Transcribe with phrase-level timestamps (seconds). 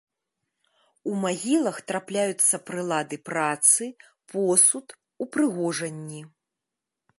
[1.11, 3.83] У магілах трапляюцца прылады працы,
[4.33, 4.87] посуд,
[5.27, 6.21] упрыгожанні.